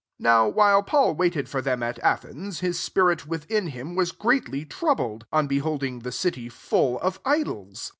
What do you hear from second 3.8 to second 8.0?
was greatly troubled, on beholding the city full of idols.